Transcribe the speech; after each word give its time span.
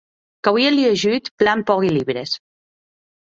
Qu’auie 0.45 0.71
liejut 0.77 1.27
plan 1.41 1.59
pòqui 1.67 1.91
libres. 1.97 2.31